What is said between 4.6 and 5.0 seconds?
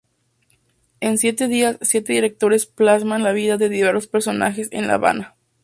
en La